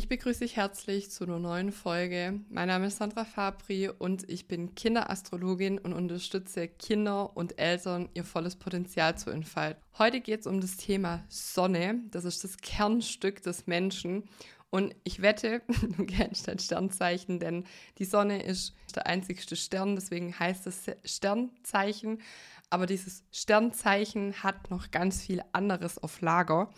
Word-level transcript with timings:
Ich 0.00 0.08
begrüße 0.08 0.40
dich 0.40 0.56
herzlich 0.56 1.10
zu 1.10 1.24
einer 1.24 1.38
neuen 1.38 1.72
Folge. 1.72 2.40
Mein 2.48 2.68
Name 2.68 2.86
ist 2.86 2.96
Sandra 2.96 3.26
Fabri 3.26 3.90
und 3.90 4.26
ich 4.30 4.48
bin 4.48 4.74
Kinderastrologin 4.74 5.76
und 5.76 5.92
unterstütze 5.92 6.68
Kinder 6.68 7.36
und 7.36 7.58
Eltern, 7.58 8.08
ihr 8.14 8.24
volles 8.24 8.56
Potenzial 8.56 9.18
zu 9.18 9.28
entfalten. 9.28 9.84
Heute 9.98 10.22
geht 10.22 10.40
es 10.40 10.46
um 10.46 10.62
das 10.62 10.78
Thema 10.78 11.22
Sonne. 11.28 12.00
Das 12.12 12.24
ist 12.24 12.42
das 12.44 12.56
Kernstück 12.56 13.42
des 13.42 13.66
Menschen. 13.66 14.24
Und 14.70 14.96
ich 15.04 15.20
wette, 15.20 15.60
du 15.98 16.06
kennst 16.06 16.48
dein 16.48 16.58
Sternzeichen, 16.58 17.38
denn 17.38 17.66
die 17.98 18.06
Sonne 18.06 18.42
ist 18.42 18.74
der 18.96 19.06
einzigste 19.06 19.54
Stern, 19.54 19.96
deswegen 19.96 20.38
heißt 20.38 20.66
es 20.66 20.86
Sternzeichen. 21.04 22.22
Aber 22.70 22.86
dieses 22.86 23.24
Sternzeichen 23.32 24.42
hat 24.42 24.70
noch 24.70 24.92
ganz 24.92 25.20
viel 25.20 25.42
anderes 25.52 25.98
auf 25.98 26.22
Lager. 26.22 26.70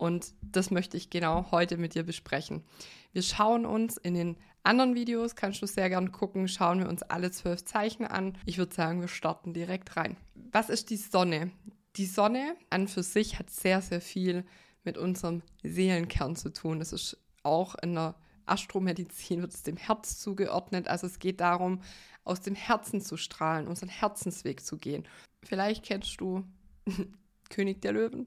Und 0.00 0.32
das 0.40 0.70
möchte 0.70 0.96
ich 0.96 1.10
genau 1.10 1.50
heute 1.50 1.76
mit 1.76 1.94
dir 1.94 2.04
besprechen. 2.04 2.64
Wir 3.12 3.20
schauen 3.20 3.66
uns 3.66 3.98
in 3.98 4.14
den 4.14 4.38
anderen 4.62 4.94
Videos, 4.94 5.36
kannst 5.36 5.60
du 5.60 5.66
sehr 5.66 5.90
gern 5.90 6.10
gucken, 6.10 6.48
schauen 6.48 6.78
wir 6.78 6.88
uns 6.88 7.02
alle 7.02 7.30
zwölf 7.30 7.66
Zeichen 7.66 8.06
an. 8.06 8.38
Ich 8.46 8.56
würde 8.56 8.74
sagen, 8.74 9.02
wir 9.02 9.08
starten 9.08 9.52
direkt 9.52 9.98
rein. 9.98 10.16
Was 10.52 10.70
ist 10.70 10.88
die 10.88 10.96
Sonne? 10.96 11.50
Die 11.96 12.06
Sonne 12.06 12.56
an 12.70 12.88
für 12.88 13.02
sich 13.02 13.38
hat 13.38 13.50
sehr, 13.50 13.82
sehr 13.82 14.00
viel 14.00 14.46
mit 14.84 14.96
unserem 14.96 15.42
Seelenkern 15.62 16.34
zu 16.34 16.50
tun. 16.50 16.78
Das 16.78 16.94
ist 16.94 17.18
auch 17.42 17.74
in 17.74 17.94
der 17.94 18.14
Astromedizin 18.46 19.42
wird 19.42 19.52
es 19.52 19.64
dem 19.64 19.76
Herz 19.76 20.18
zugeordnet. 20.18 20.88
Also 20.88 21.08
es 21.08 21.18
geht 21.18 21.42
darum, 21.42 21.82
aus 22.24 22.40
dem 22.40 22.54
Herzen 22.54 23.02
zu 23.02 23.18
strahlen, 23.18 23.68
unseren 23.68 23.90
Herzensweg 23.90 24.64
zu 24.64 24.78
gehen. 24.78 25.06
Vielleicht 25.42 25.84
kennst 25.84 26.18
du 26.22 26.42
König 27.50 27.82
der 27.82 27.92
Löwen 27.92 28.26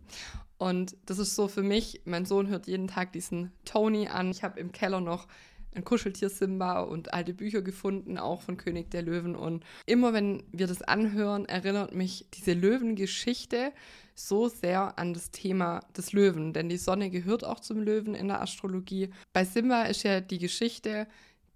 und 0.64 0.96
das 1.08 1.20
ist 1.20 1.36
so 1.36 1.50
für 1.50 1.62
mich, 1.62 2.04
mein 2.06 2.26
Sohn 2.26 2.48
hört 2.48 2.68
jeden 2.68 2.88
Tag 2.88 3.12
diesen 3.12 3.52
Tony 3.66 4.08
an. 4.08 4.32
Ich 4.32 4.44
habe 4.44 4.62
im 4.62 4.72
Keller 4.72 5.02
noch 5.02 5.28
ein 5.76 5.84
Kuscheltier 5.84 6.30
Simba 6.30 6.80
und 6.80 7.14
alte 7.14 7.34
Bücher 7.34 7.62
gefunden, 7.62 8.18
auch 8.18 8.42
von 8.42 8.56
König 8.56 8.90
der 8.90 9.02
Löwen. 9.02 9.36
Und 9.36 9.66
immer 9.88 10.14
wenn 10.14 10.44
wir 10.54 10.68
das 10.68 10.82
anhören, 10.82 11.44
erinnert 11.44 11.94
mich 11.94 12.28
diese 12.34 12.54
Löwengeschichte 12.54 13.74
so 14.16 14.48
sehr 14.48 14.98
an 14.98 15.14
das 15.14 15.32
Thema 15.32 15.82
des 15.98 16.14
Löwen, 16.14 16.54
denn 16.54 16.70
die 16.70 16.78
Sonne 16.78 17.10
gehört 17.10 17.44
auch 17.44 17.60
zum 17.60 17.82
Löwen 17.82 18.16
in 18.16 18.30
der 18.30 18.42
Astrologie. 18.42 19.10
Bei 19.34 19.44
Simba 19.44 19.84
ist 19.84 20.04
ja 20.04 20.22
die 20.22 20.40
Geschichte, 20.40 21.08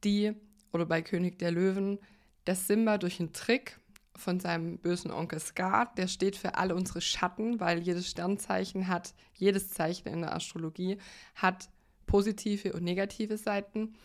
die, 0.04 0.34
oder 0.74 0.86
bei 0.86 1.02
König 1.02 1.40
der 1.40 1.52
Löwen, 1.52 1.98
dass 2.44 2.68
Simba 2.68 2.98
durch 2.98 3.22
einen 3.22 3.32
Trick 3.32 3.80
von 4.18 4.40
seinem 4.40 4.78
bösen 4.78 5.12
Onkel 5.12 5.40
Scar. 5.40 5.94
Der 5.96 6.08
steht 6.08 6.36
für 6.36 6.56
alle 6.56 6.76
unsere 6.76 7.02
Schatten, 7.02 7.60
weil 7.60 7.80
jedes 7.80 8.10
Sternzeichen 8.10 8.88
hat, 8.88 9.14
jedes 9.34 9.70
Zeichen 9.70 10.10
in 10.10 10.22
der 10.22 10.36
Astrologie 10.36 10.98
hat 11.36 11.70
positive 12.06 12.74
und 12.74 12.84
negative 12.84 13.38
Seiten. 13.38 13.96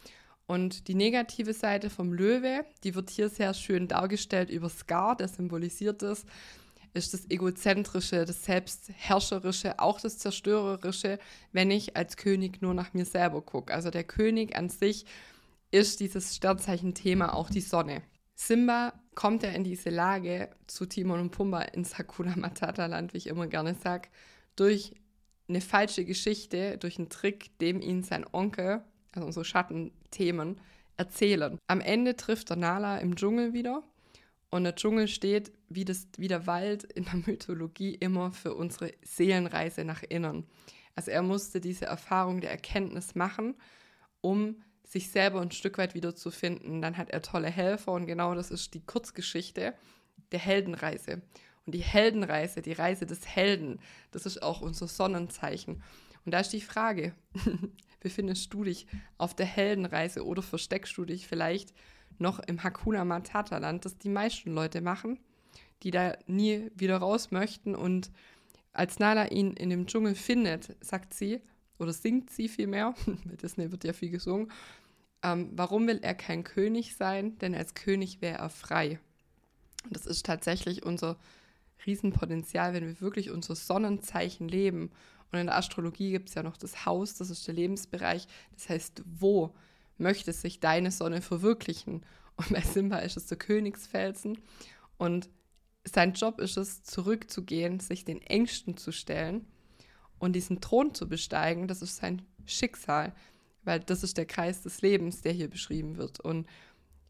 Und 0.46 0.88
die 0.88 0.94
negative 0.94 1.54
Seite 1.54 1.88
vom 1.88 2.12
Löwe, 2.12 2.64
die 2.84 2.94
wird 2.94 3.10
hier 3.10 3.28
sehr 3.28 3.54
schön 3.54 3.88
dargestellt 3.88 4.50
über 4.50 4.68
Scar, 4.68 5.16
der 5.16 5.28
symbolisiert 5.28 6.02
ist, 6.02 6.26
ist 6.94 7.14
das 7.14 7.30
Egozentrische, 7.30 8.24
das 8.26 8.44
Selbstherrscherische, 8.44 9.78
auch 9.78 10.00
das 10.00 10.18
Zerstörerische, 10.18 11.18
wenn 11.52 11.70
ich 11.70 11.96
als 11.96 12.16
König 12.16 12.60
nur 12.60 12.74
nach 12.74 12.92
mir 12.92 13.06
selber 13.06 13.40
gucke. 13.40 13.72
Also 13.72 13.90
der 13.90 14.04
König 14.04 14.56
an 14.56 14.68
sich 14.68 15.06
ist 15.70 16.00
dieses 16.00 16.36
Sternzeichen-Thema 16.36 17.34
auch 17.34 17.48
die 17.48 17.62
Sonne. 17.62 18.02
Simba 18.44 18.92
kommt 19.14 19.44
er 19.44 19.54
in 19.54 19.62
diese 19.62 19.90
Lage 19.90 20.50
zu 20.66 20.84
Timon 20.84 21.20
und 21.20 21.30
Pumba 21.30 21.62
ins 21.62 21.96
Hakuna 21.96 22.34
Matata 22.36 22.86
Land, 22.86 23.14
wie 23.14 23.18
ich 23.18 23.28
immer 23.28 23.46
gerne 23.46 23.74
sage, 23.76 24.08
durch 24.56 24.96
eine 25.48 25.60
falsche 25.60 26.04
Geschichte, 26.04 26.76
durch 26.78 26.98
einen 26.98 27.08
Trick, 27.08 27.56
dem 27.60 27.80
ihn 27.80 28.02
sein 28.02 28.26
Onkel, 28.32 28.82
also 29.12 29.26
unsere 29.26 29.44
Schattenthemen, 29.44 30.60
erzählen. 30.96 31.56
Am 31.68 31.80
Ende 31.80 32.16
trifft 32.16 32.50
er 32.50 32.56
Nala 32.56 32.98
im 32.98 33.14
Dschungel 33.14 33.52
wieder 33.52 33.84
und 34.50 34.64
der 34.64 34.74
Dschungel 34.74 35.06
steht, 35.06 35.52
wie, 35.68 35.84
das, 35.84 36.08
wie 36.18 36.28
der 36.28 36.48
Wald 36.48 36.82
in 36.82 37.04
der 37.04 37.22
Mythologie, 37.24 37.94
immer 37.94 38.32
für 38.32 38.54
unsere 38.54 38.92
Seelenreise 39.04 39.84
nach 39.84 40.02
innen. 40.02 40.48
Also 40.96 41.12
er 41.12 41.22
musste 41.22 41.60
diese 41.60 41.84
Erfahrung 41.84 42.40
der 42.40 42.50
Erkenntnis 42.50 43.14
machen, 43.14 43.54
um 44.20 44.56
sich 44.92 45.10
selber 45.10 45.40
ein 45.40 45.50
Stück 45.50 45.78
weit 45.78 45.94
wieder 45.94 46.14
zu 46.14 46.30
finden. 46.30 46.82
Dann 46.82 46.98
hat 46.98 47.10
er 47.10 47.22
tolle 47.22 47.48
Helfer 47.48 47.92
und 47.92 48.06
genau 48.06 48.34
das 48.34 48.50
ist 48.50 48.74
die 48.74 48.84
Kurzgeschichte 48.84 49.72
der 50.32 50.38
Heldenreise. 50.38 51.22
Und 51.64 51.74
die 51.74 51.82
Heldenreise, 51.82 52.60
die 52.60 52.72
Reise 52.72 53.06
des 53.06 53.26
Helden, 53.26 53.80
das 54.10 54.26
ist 54.26 54.42
auch 54.42 54.60
unser 54.60 54.88
Sonnenzeichen. 54.88 55.82
Und 56.24 56.32
da 56.32 56.40
ist 56.40 56.52
die 56.52 56.60
Frage, 56.60 57.14
befindest 58.00 58.52
du 58.52 58.64
dich 58.64 58.86
auf 59.16 59.34
der 59.34 59.46
Heldenreise 59.46 60.26
oder 60.26 60.42
versteckst 60.42 60.96
du 60.96 61.04
dich 61.06 61.26
vielleicht 61.26 61.72
noch 62.18 62.38
im 62.40 62.62
Hakuna 62.62 63.04
Matata 63.04 63.58
Land, 63.58 63.86
das 63.86 63.96
die 63.96 64.10
meisten 64.10 64.52
Leute 64.52 64.82
machen, 64.82 65.18
die 65.82 65.90
da 65.90 66.18
nie 66.26 66.70
wieder 66.74 66.98
raus 66.98 67.30
möchten 67.30 67.74
und 67.74 68.10
als 68.74 68.98
Nala 68.98 69.28
ihn 69.28 69.54
in 69.54 69.70
dem 69.70 69.86
Dschungel 69.86 70.14
findet, 70.14 70.76
sagt 70.84 71.14
sie, 71.14 71.40
oder 71.78 71.92
singt 71.92 72.30
sie 72.30 72.48
vielmehr, 72.48 72.94
bei 73.24 73.36
Disney 73.36 73.70
wird 73.70 73.84
ja 73.84 73.92
viel 73.92 74.10
gesungen, 74.10 74.50
ähm, 75.22 75.50
warum 75.54 75.86
will 75.86 76.00
er 76.02 76.14
kein 76.14 76.44
König 76.44 76.96
sein? 76.96 77.38
Denn 77.38 77.54
als 77.54 77.74
König 77.74 78.20
wäre 78.20 78.38
er 78.38 78.50
frei. 78.50 78.98
Und 79.84 79.96
das 79.96 80.06
ist 80.06 80.26
tatsächlich 80.26 80.84
unser 80.84 81.18
Riesenpotenzial, 81.86 82.74
wenn 82.74 82.86
wir 82.86 83.00
wirklich 83.00 83.30
unser 83.30 83.54
Sonnenzeichen 83.54 84.48
leben. 84.48 84.90
Und 85.30 85.38
in 85.38 85.46
der 85.46 85.56
Astrologie 85.56 86.10
gibt 86.12 86.28
es 86.28 86.34
ja 86.34 86.42
noch 86.42 86.56
das 86.56 86.84
Haus, 86.86 87.14
das 87.14 87.30
ist 87.30 87.46
der 87.46 87.54
Lebensbereich. 87.54 88.26
Das 88.54 88.68
heißt, 88.68 89.02
wo 89.06 89.54
möchte 89.98 90.32
sich 90.32 90.60
deine 90.60 90.90
Sonne 90.90 91.22
verwirklichen? 91.22 92.04
Und 92.36 92.52
bei 92.52 92.60
Simba 92.60 92.98
ist 92.98 93.16
es 93.16 93.26
der 93.26 93.38
Königsfelsen. 93.38 94.38
Und 94.98 95.30
sein 95.84 96.12
Job 96.12 96.40
ist 96.40 96.56
es, 96.56 96.82
zurückzugehen, 96.82 97.80
sich 97.80 98.04
den 98.04 98.22
Ängsten 98.22 98.76
zu 98.76 98.92
stellen 98.92 99.46
und 100.18 100.34
diesen 100.34 100.60
Thron 100.60 100.94
zu 100.94 101.08
besteigen. 101.08 101.66
Das 101.66 101.82
ist 101.82 101.96
sein 101.96 102.22
Schicksal 102.46 103.12
weil 103.64 103.80
das 103.80 104.02
ist 104.02 104.16
der 104.16 104.26
Kreis 104.26 104.62
des 104.62 104.82
Lebens, 104.82 105.22
der 105.22 105.32
hier 105.32 105.48
beschrieben 105.48 105.96
wird. 105.96 106.20
Und 106.20 106.46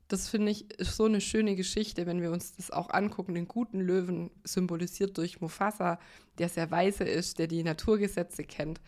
das 0.09 0.29
finde 0.29 0.53
ich 0.53 0.71
ist 0.79 0.97
so 0.97 1.05
eine 1.05 1.21
schöne 1.21 1.57
Geschichte, 1.57 2.07
wenn 2.07 2.21
wir 2.21 2.33
uns 2.33 2.55
das 2.57 2.71
auch 2.71 2.91
angucken. 2.91 3.35
Den 3.35 3.49
guten 3.49 3.81
Löwen 3.81 4.31
symbolisiert 4.45 5.17
durch 5.17 5.41
Mufasa, 5.41 5.99
der 6.39 6.49
sehr 6.49 6.71
weise 6.71 7.05
ist, 7.05 7.39
der 7.39 7.47
die 7.47 7.62
Naturgesetze 7.62 8.45
kennt. 8.45 8.81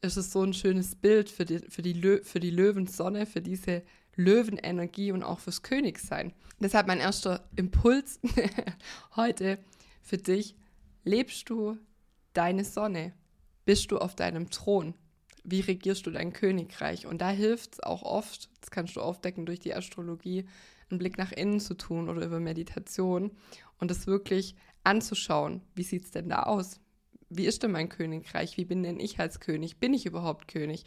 Ist 0.00 0.16
es 0.16 0.32
so 0.32 0.42
ein 0.42 0.54
schönes 0.54 0.94
Bild 0.94 1.28
für 1.28 1.44
die, 1.44 1.58
für 1.58 1.82
die, 1.82 2.20
für 2.22 2.40
die 2.40 2.50
Löwensonne, 2.50 3.26
für 3.26 3.42
diese 3.42 3.82
Löwenenergie 4.16 5.12
und 5.12 5.22
auch 5.22 5.40
fürs 5.40 5.62
Königsein. 5.62 6.32
Deshalb 6.58 6.86
mein 6.86 7.00
erster 7.00 7.44
Impuls 7.54 8.18
heute 9.16 9.58
für 10.02 10.16
dich. 10.16 10.56
Lebst 11.04 11.48
du 11.50 11.76
deine 12.32 12.64
Sonne? 12.64 13.12
Bist 13.64 13.90
du 13.90 13.98
auf 13.98 14.16
deinem 14.16 14.50
Thron? 14.50 14.94
Wie 15.46 15.60
regierst 15.60 16.06
du 16.06 16.10
dein 16.10 16.32
Königreich? 16.32 17.06
Und 17.06 17.20
da 17.20 17.30
hilft 17.30 17.74
es 17.74 17.80
auch 17.80 18.02
oft, 18.02 18.50
das 18.60 18.70
kannst 18.70 18.96
du 18.96 19.00
aufdecken 19.00 19.46
durch 19.46 19.60
die 19.60 19.74
Astrologie, 19.74 20.46
einen 20.90 20.98
Blick 20.98 21.18
nach 21.18 21.32
innen 21.32 21.60
zu 21.60 21.74
tun 21.74 22.08
oder 22.08 22.24
über 22.24 22.40
Meditation 22.40 23.30
und 23.78 23.90
es 23.90 24.06
wirklich 24.06 24.56
anzuschauen. 24.84 25.62
Wie 25.74 25.82
sieht 25.82 26.04
es 26.04 26.10
denn 26.10 26.28
da 26.28 26.44
aus? 26.44 26.80
Wie 27.28 27.46
ist 27.46 27.62
denn 27.62 27.72
mein 27.72 27.88
Königreich? 27.88 28.56
Wie 28.56 28.64
bin 28.64 28.82
denn 28.82 29.00
ich 29.00 29.18
als 29.18 29.40
König? 29.40 29.78
Bin 29.78 29.94
ich 29.94 30.06
überhaupt 30.06 30.48
König? 30.48 30.84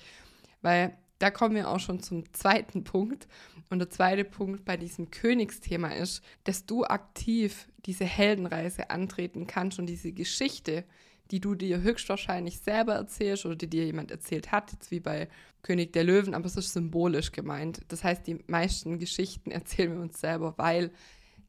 Weil 0.62 0.98
da 1.20 1.32
kommen 1.32 1.56
wir 1.56 1.70
auch 1.70 1.80
schon 1.80 2.02
zum 2.02 2.32
zweiten 2.34 2.84
Punkt. 2.84 3.28
Und 3.70 3.80
der 3.80 3.90
zweite 3.90 4.24
Punkt 4.24 4.66
bei 4.66 4.78
diesem 4.78 5.12
Königsthema 5.12 5.90
ist, 5.90 6.22
dass 6.46 6.66
du 6.66 6.86
aktiv 6.86 7.68
diese 7.86 8.06
Heldenreise 8.06 8.90
antreten 8.90 9.48
kannst 9.48 9.80
und 9.80 9.86
diese 9.86 10.12
Geschichte, 10.12 10.86
die 11.32 11.40
du 11.40 11.56
dir 11.56 11.82
höchstwahrscheinlich 11.82 12.60
selber 12.60 12.96
erzählst 12.96 13.46
oder 13.46 13.56
die 13.56 13.70
dir 13.70 13.86
jemand 13.86 14.12
erzählt 14.12 14.52
hat, 14.52 14.72
jetzt 14.72 14.92
wie 14.92 15.00
bei 15.00 15.30
König 15.62 15.94
der 15.94 16.04
Löwen, 16.04 16.34
aber 16.34 16.46
es 16.46 16.56
ist 16.56 16.74
symbolisch 16.74 17.32
gemeint. 17.32 17.82
Das 17.90 18.04
heißt, 18.04 18.26
die 18.26 18.40
meisten 18.48 19.00
Geschichten 19.00 19.52
erzählen 19.52 19.94
wir 19.94 20.02
uns 20.02 20.20
selber, 20.20 20.56
weil 20.58 20.92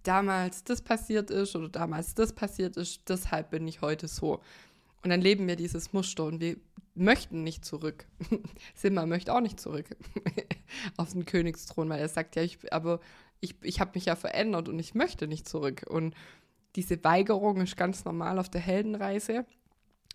damals 0.02 0.64
das 0.64 0.82
passiert 0.82 1.30
ist 1.30 1.56
oder 1.56 1.68
damals 1.68 2.14
das 2.14 2.32
passiert 2.32 2.76
ist, 2.76 3.08
deshalb 3.08 3.50
bin 3.50 3.66
ich 3.68 3.80
heute 3.80 4.08
so. 4.08 4.40
Und 5.02 5.10
dann 5.10 5.20
leben 5.20 5.46
wir 5.46 5.56
dieses 5.56 5.92
Muster 5.92 6.24
und 6.24 6.40
wir 6.40 6.56
möchten 6.94 7.42
nicht 7.42 7.64
zurück. 7.64 8.06
Simba 8.74 9.06
möchte 9.06 9.34
auch 9.34 9.40
nicht 9.40 9.60
zurück 9.60 9.86
auf 10.96 11.12
den 11.12 11.24
Königsthron, 11.24 11.88
weil 11.88 12.00
er 12.00 12.08
sagt, 12.08 12.36
ja, 12.36 12.42
ich, 12.42 12.72
aber 12.72 13.00
ich, 13.40 13.56
ich 13.62 13.80
habe 13.80 13.92
mich 13.94 14.06
ja 14.06 14.16
verändert 14.16 14.68
und 14.68 14.78
ich 14.78 14.94
möchte 14.94 15.26
nicht 15.26 15.48
zurück. 15.48 15.84
Und 15.88 16.14
diese 16.76 17.02
Weigerung 17.02 17.60
ist 17.60 17.76
ganz 17.76 18.04
normal 18.04 18.38
auf 18.38 18.50
der 18.50 18.60
Heldenreise. 18.60 19.46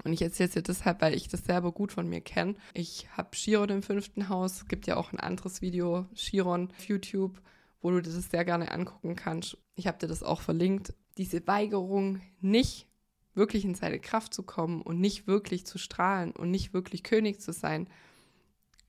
Und 0.03 0.13
ich 0.13 0.21
erzähle 0.21 0.47
es 0.47 0.53
dir 0.53 0.61
deshalb, 0.61 1.01
weil 1.01 1.15
ich 1.15 1.27
das 1.27 1.45
selber 1.45 1.71
gut 1.71 1.91
von 1.91 2.07
mir 2.07 2.21
kenne. 2.21 2.55
Ich 2.73 3.07
habe 3.15 3.35
Chiron 3.35 3.69
im 3.69 3.83
fünften 3.83 4.29
Haus. 4.29 4.57
Es 4.57 4.67
gibt 4.67 4.87
ja 4.87 4.97
auch 4.97 5.13
ein 5.13 5.19
anderes 5.19 5.61
Video, 5.61 6.05
Chiron, 6.13 6.69
auf 6.69 6.85
YouTube, 6.85 7.41
wo 7.81 7.91
du 7.91 8.01
dir 8.01 8.11
das 8.11 8.29
sehr 8.29 8.45
gerne 8.45 8.71
angucken 8.71 9.15
kannst. 9.15 9.57
Ich 9.75 9.87
habe 9.87 9.97
dir 9.97 10.07
das 10.07 10.21
auch 10.21 10.41
verlinkt. 10.41 10.93
Diese 11.17 11.47
Weigerung, 11.47 12.21
nicht 12.41 12.87
wirklich 13.35 13.65
in 13.65 13.75
seine 13.75 13.99
Kraft 13.99 14.33
zu 14.33 14.43
kommen 14.43 14.81
und 14.81 14.99
nicht 14.99 15.27
wirklich 15.27 15.65
zu 15.65 15.77
strahlen 15.77 16.31
und 16.31 16.51
nicht 16.51 16.73
wirklich 16.73 17.03
König 17.03 17.41
zu 17.41 17.53
sein, 17.53 17.87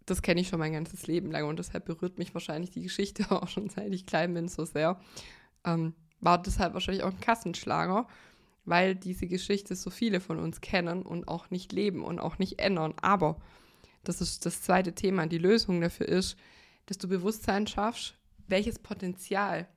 das 0.07 0.23
kenne 0.23 0.41
ich 0.41 0.49
schon 0.49 0.61
mein 0.61 0.73
ganzes 0.73 1.07
Leben 1.09 1.33
lang 1.33 1.45
und 1.49 1.59
deshalb 1.59 1.85
berührt 1.85 2.19
mich 2.19 2.33
wahrscheinlich 2.33 2.71
die 2.71 2.83
Geschichte 2.83 3.31
auch 3.31 3.49
schon 3.49 3.69
seit 3.69 3.93
ich 3.93 4.07
klein 4.07 4.33
bin 4.35 4.49
so 4.49 4.65
sehr. 4.65 5.01
Ähm, 5.65 5.95
war 6.21 6.41
deshalb 6.41 6.73
wahrscheinlich 6.75 7.03
auch 7.05 7.13
ein 7.13 7.21
Kassenschlager, 7.21 8.07
weil 8.67 8.95
diese 8.95 9.27
Geschichte 9.27 9.75
so 9.75 9.91
viele 9.91 10.21
von 10.21 10.39
uns 10.39 10.61
kennen 10.61 11.03
und 11.03 11.29
auch 11.29 11.51
nicht 11.51 11.73
leben 11.73 12.05
und 12.05 12.19
auch 12.19 12.39
nicht 12.39 12.59
ändern. 12.59 12.95
Aber 13.01 13.41
das 14.05 14.21
ist 14.21 14.45
das 14.45 14.63
zweite 14.63 14.95
Thema. 14.95 15.27
Die 15.27 15.39
Lösung 15.39 15.81
dafür 15.81 16.09
ist, 16.09 16.37
dass 16.87 16.99
du 16.99 17.09
Bewusstsein 17.09 17.67
schaffst, 17.67 18.15
welches 18.49 18.79
Potenzial, 18.79 19.69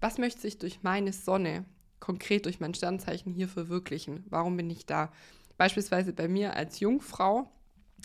was 0.00 0.18
möchte 0.18 0.46
ich 0.46 0.58
durch 0.58 0.82
meine 0.82 1.12
Sonne, 1.12 1.64
konkret 1.98 2.46
durch 2.46 2.60
mein 2.60 2.74
Sternzeichen 2.74 3.32
hier 3.32 3.48
verwirklichen? 3.48 4.24
Warum 4.28 4.56
bin 4.56 4.70
ich 4.70 4.86
da? 4.86 5.12
Beispielsweise 5.56 6.12
bei 6.12 6.28
mir 6.28 6.56
als 6.56 6.80
Jungfrau, 6.80 7.50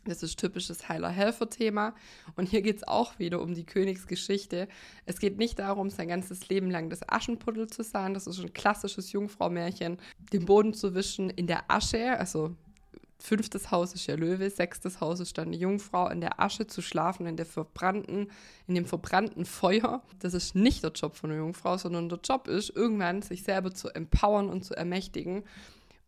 das 0.06 0.24
ist 0.24 0.40
typisches 0.40 0.88
Heiler-Helfer-Thema. 0.88 1.96
Und 2.36 2.48
hier 2.48 2.62
geht 2.62 2.78
es 2.78 2.88
auch 2.88 3.20
wieder 3.20 3.42
um 3.42 3.54
die 3.54 3.66
Königsgeschichte. 3.66 4.68
Es 5.06 5.20
geht 5.20 5.38
nicht 5.38 5.60
darum, 5.60 5.90
sein 5.90 6.08
ganzes 6.08 6.48
Leben 6.50 6.70
lang 6.72 6.90
das 6.90 7.08
Aschenputtel 7.08 7.68
zu 7.68 7.84
sein. 7.84 8.14
Das 8.14 8.28
ist 8.28 8.40
ein 8.40 8.54
klassisches 8.54 9.12
Jungfrau-Märchen. 9.12 9.98
Den 10.32 10.46
Boden 10.46 10.74
zu 10.74 10.96
wischen 10.96 11.30
in 11.30 11.48
der 11.48 11.70
Asche, 11.70 12.18
also 12.18 12.56
fünftes 13.20 13.72
Haus 13.72 13.94
ist 13.94 14.08
ja 14.08 14.16
Löwe, 14.16 14.50
sechstes 14.50 15.02
Haus 15.02 15.20
ist 15.20 15.38
dann 15.38 15.52
die 15.52 15.58
Jungfrau, 15.58 16.10
in 16.10 16.22
der 16.22 16.40
Asche 16.40 16.68
zu 16.68 16.82
schlafen, 16.82 17.26
in 17.26 17.38
der 17.38 17.46
verbrannten, 17.46 18.32
in 18.68 18.76
dem 18.76 18.86
verbrannten 18.86 19.46
Feuer. 19.46 20.04
Das 20.20 20.34
ist 20.34 20.56
nicht 20.56 20.84
der 20.84 20.92
Job 20.92 21.16
von 21.16 21.32
einer 21.32 21.40
Jungfrau, 21.40 21.78
sondern 21.78 22.10
der 22.10 22.20
Job 22.24 22.48
ist, 22.48 22.70
irgendwann 22.76 23.22
sich 23.22 23.44
selber 23.44 23.74
zu 23.74 23.90
empowern 23.90 24.50
und 24.50 24.64
zu 24.64 24.76
ermächtigen 24.76 25.44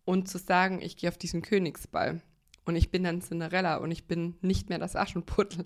und 0.06 0.30
zu 0.30 0.38
sagen, 0.38 0.82
ich 0.82 0.98
gehe 0.98 1.10
auf 1.10 1.18
diesen 1.18 1.42
Königsball. 1.42 2.22
Und 2.68 2.76
ich 2.76 2.92
bin 2.92 3.06
dann 3.06 3.22
Cinderella 3.22 3.78
und 3.78 3.92
ich 3.92 4.08
bin 4.08 4.36
nicht 4.42 4.68
mehr 4.68 4.78
das 4.78 4.98
Aschenputtel. 4.98 5.66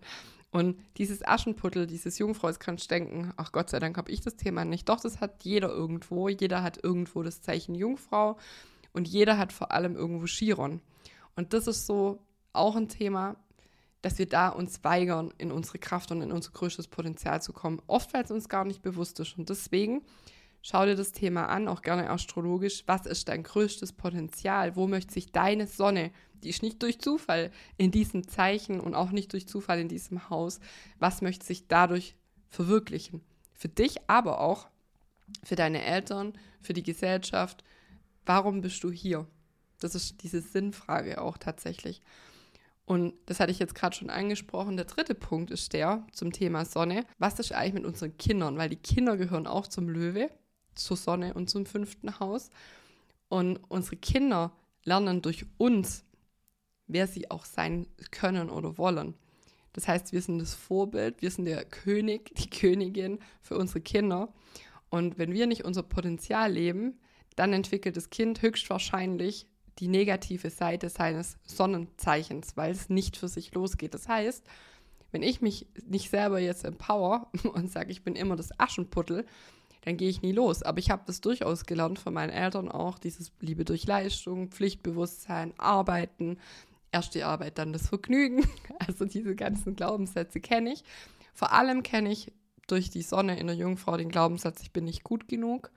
Und 0.52 0.80
dieses 0.98 1.26
Aschenputtel, 1.26 1.88
dieses 1.88 2.20
Jungfrau, 2.20 2.48
jetzt 2.48 2.60
kannst 2.60 2.92
denken, 2.92 3.34
ach 3.38 3.52
Gott 3.52 3.72
sei 3.72 3.80
Dank 3.80 3.98
habe 3.98 4.12
ich 4.12 4.22
das 4.22 4.36
Thema 4.36 4.66
nicht. 4.66 4.88
Doch, 4.88 5.00
das 5.00 5.20
hat 5.20 5.44
jeder 5.44 5.70
irgendwo. 5.70 6.30
Jeder 6.30 6.62
hat 6.62 6.84
irgendwo 6.84 7.24
das 7.24 7.42
Zeichen 7.42 7.74
Jungfrau 7.74 8.38
und 8.94 9.08
jeder 9.08 9.40
hat 9.40 9.52
vor 9.52 9.72
allem 9.72 9.96
irgendwo 9.96 10.26
Chiron. 10.26 10.80
Und 11.36 11.54
das 11.54 11.66
ist 11.66 11.88
so 11.88 12.20
auch 12.54 12.76
ein 12.76 12.88
Thema, 12.88 13.36
dass 14.04 14.20
wir 14.20 14.28
da 14.28 14.50
uns 14.50 14.84
weigern, 14.84 15.34
in 15.40 15.52
unsere 15.52 15.80
Kraft 15.80 16.12
und 16.12 16.22
in 16.22 16.32
unser 16.32 16.52
größtes 16.52 16.88
Potenzial 16.88 17.42
zu 17.42 17.52
kommen. 17.52 17.82
Oft, 17.88 18.14
weil 18.14 18.24
es 18.24 18.32
uns 18.32 18.48
gar 18.48 18.66
nicht 18.66 18.84
bewusst 18.84 19.20
ist. 19.20 19.40
Und 19.40 19.50
deswegen 19.50 20.04
schau 20.62 20.86
dir 20.86 20.96
das 20.96 21.12
Thema 21.12 21.48
an, 21.48 21.68
auch 21.68 21.82
gerne 21.82 22.10
astrologisch. 22.10 22.84
Was 22.88 23.06
ist 23.06 23.28
dein 23.28 23.44
größtes 23.44 23.94
Potenzial? 23.94 24.76
Wo 24.76 24.88
möchte 24.88 25.14
sich 25.14 25.32
deine 25.32 25.68
Sonne, 25.68 26.12
die 26.44 26.50
ist 26.50 26.64
nicht 26.64 26.82
durch 26.82 27.00
Zufall 27.00 27.52
in 27.78 27.92
diesem 27.92 28.28
Zeichen 28.28 28.80
und 28.80 28.96
auch 28.96 29.12
nicht 29.12 29.34
durch 29.34 29.48
Zufall 29.48 29.80
in 29.80 29.90
diesem 29.90 30.30
Haus, 30.30 30.60
was 31.00 31.22
möchte 31.22 31.46
sich 31.46 31.68
dadurch 31.68 32.16
verwirklichen? 32.50 33.22
Für 33.54 33.70
dich, 33.70 33.98
aber 34.08 34.42
auch 34.42 34.68
für 35.44 35.56
deine 35.56 35.84
Eltern, 35.84 36.34
für 36.62 36.74
die 36.74 36.84
Gesellschaft. 36.84 37.64
Warum 38.26 38.62
bist 38.62 38.84
du 38.84 38.92
hier? 38.92 39.28
Das 39.80 39.96
ist 39.96 40.24
diese 40.24 40.42
Sinnfrage 40.42 41.22
auch 41.22 41.38
tatsächlich. 41.38 42.02
Und 42.86 43.14
das 43.26 43.40
hatte 43.40 43.52
ich 43.52 43.60
jetzt 43.60 43.76
gerade 43.76 43.96
schon 43.96 44.10
angesprochen. 44.10 44.76
Der 44.76 44.86
dritte 44.86 45.16
Punkt 45.16 45.50
ist 45.52 45.74
der 45.74 46.06
zum 46.12 46.32
Thema 46.34 46.66
Sonne. 46.66 47.06
Was 47.20 47.40
ist 47.40 47.54
eigentlich 47.54 47.74
mit 47.74 47.86
unseren 47.86 48.18
Kindern? 48.18 48.58
Weil 48.58 48.70
die 48.70 48.76
Kinder 48.76 49.16
gehören 49.18 49.48
auch 49.48 49.68
zum 49.68 49.88
Löwe, 49.88 50.30
zur 50.76 50.98
Sonne 50.98 51.34
und 51.34 51.50
zum 51.50 51.66
fünften 51.66 52.20
Haus. 52.20 52.50
Und 53.30 53.58
unsere 53.70 53.98
Kinder 53.98 54.52
lernen 54.84 55.22
durch 55.22 55.46
uns, 55.58 56.04
wer 56.88 57.08
sie 57.08 57.32
auch 57.32 57.46
sein 57.46 57.88
können 58.12 58.50
oder 58.50 58.78
wollen. 58.78 59.16
Das 59.74 59.88
heißt, 59.88 60.12
wir 60.12 60.22
sind 60.22 60.40
das 60.40 60.54
Vorbild, 60.54 61.22
wir 61.22 61.32
sind 61.32 61.46
der 61.46 61.64
König, 61.64 62.36
die 62.36 62.50
Königin 62.50 63.20
für 63.42 63.58
unsere 63.58 63.82
Kinder. 63.82 64.34
Und 64.90 65.18
wenn 65.18 65.32
wir 65.32 65.48
nicht 65.48 65.64
unser 65.64 65.84
Potenzial 65.84 66.52
leben, 66.52 67.00
dann 67.36 67.54
entwickelt 67.54 67.96
das 67.96 68.10
Kind 68.10 68.42
höchstwahrscheinlich 68.42 69.48
die 69.80 69.88
negative 69.88 70.50
Seite 70.50 70.90
seines 70.90 71.38
Sonnenzeichens, 71.46 72.58
weil 72.58 72.72
es 72.72 72.90
nicht 72.90 73.16
für 73.16 73.30
sich 73.30 73.54
losgeht. 73.54 73.94
Das 73.94 74.08
heißt, 74.10 74.46
wenn 75.12 75.24
ich 75.24 75.42
mich 75.42 75.68
nicht 75.88 76.10
selber 76.10 76.40
jetzt 76.40 76.66
empower 76.66 77.32
und 77.54 77.72
sage, 77.72 77.92
ich 77.92 78.04
bin 78.04 78.16
immer 78.16 78.36
das 78.36 78.60
Aschenputtel, 78.60 79.26
dann 79.82 79.98
gehe 79.98 80.10
ich 80.10 80.22
nie 80.22 80.32
los. 80.32 80.64
Aber 80.64 80.80
ich 80.80 80.92
habe 80.92 81.04
das 81.06 81.22
durchaus 81.22 81.66
gelernt 81.66 82.00
von 82.00 82.14
meinen 82.14 82.30
Eltern 82.30 82.70
auch, 82.70 83.00
dieses 83.00 83.32
Liebe 83.40 83.66
durch 83.66 83.86
Leistung, 83.86 84.50
Pflichtbewusstsein, 84.50 85.54
Arbeiten, 85.58 86.38
erst 86.92 87.16
die 87.16 87.24
Arbeit, 87.24 87.58
dann 87.58 87.74
das 87.74 87.90
Vergnügen. 87.90 88.48
Also 88.80 89.06
diese 89.06 89.36
ganzen 89.36 89.76
Glaubenssätze 89.76 90.40
kenne 90.40 90.74
ich. 90.74 90.84
Vor 91.34 91.52
allem 91.54 91.84
kenne 91.84 92.12
ich 92.12 92.32
durch 92.68 92.90
die 92.90 93.04
Sonne 93.04 93.40
in 93.40 93.48
der 93.48 93.56
Jungfrau 93.56 93.96
den 93.96 94.10
Glaubenssatz, 94.10 94.62
ich 94.62 94.72
bin 94.72 94.86
nicht 94.86 95.04
gut 95.04 95.28
genug. 95.28 95.72